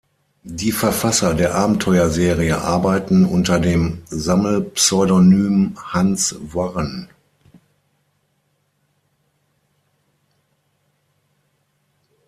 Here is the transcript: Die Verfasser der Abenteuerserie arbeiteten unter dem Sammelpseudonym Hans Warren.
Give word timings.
Die 0.49 0.71
Verfasser 0.71 1.35
der 1.35 1.53
Abenteuerserie 1.53 2.57
arbeiteten 2.59 3.23
unter 3.23 3.59
dem 3.59 4.01
Sammelpseudonym 4.09 5.77
Hans 5.77 6.37
Warren. 6.41 7.07